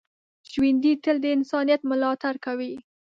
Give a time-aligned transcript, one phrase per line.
[0.51, 2.73] ژوندي تل د انسانیت ملاتړ کوي